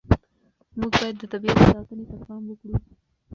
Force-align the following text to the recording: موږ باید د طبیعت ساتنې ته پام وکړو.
موږ 0.77 0.91
باید 0.99 1.15
د 1.21 1.23
طبیعت 1.33 1.57
ساتنې 1.71 2.03
ته 2.09 2.15
پام 2.25 2.41
وکړو. 2.49 2.75